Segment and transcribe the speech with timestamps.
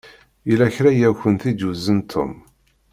[0.47, 2.31] Yella kra i akent-id-yuzen Tom.